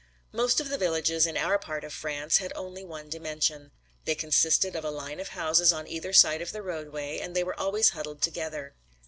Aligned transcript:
Most 0.31 0.57
the 0.57 0.63
villages 0.79 1.27
in 1.27 1.37
our 1.37 1.59
part 1.59 1.83
of 1.83 1.93
France 1.93 2.37
had 2.37 2.51
only 2.55 2.83
one 2.83 3.07
dimension. 3.07 3.69
They 4.05 4.15
consisted 4.15 4.75
of 4.75 4.83
a 4.83 4.89
line 4.89 5.19
of 5.19 5.27
houses 5.27 5.71
on 5.71 5.87
either 5.87 6.11
side 6.11 6.41
of 6.41 6.53
the 6.53 6.63
roadway 6.63 7.19
and 7.19 7.35
they 7.35 7.43
were 7.43 7.59
always 7.59 7.89
huddled 7.89 8.23
together. 8.23 8.73